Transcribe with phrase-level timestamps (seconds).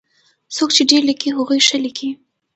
[0.55, 2.09] څوک چې ډېر ليکي هغوی ښه ليکي.